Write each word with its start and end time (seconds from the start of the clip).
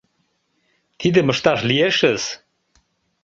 —Тидым 0.99 1.27
ышташ 1.33 1.59
лиешыс. 1.69 2.23